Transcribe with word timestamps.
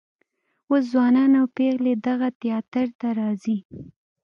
اوس 0.69 0.83
ځوانان 0.91 1.31
او 1.39 1.45
پیغلې 1.57 1.93
دغه 2.07 2.27
تیاتر 2.41 2.87
ته 2.99 3.07
راځي. 3.19 3.57